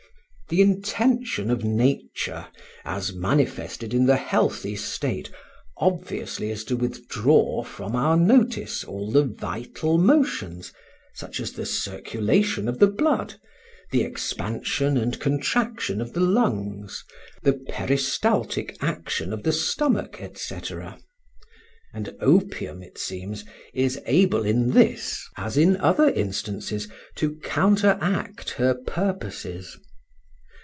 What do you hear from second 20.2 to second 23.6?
&c., and opium, it seems,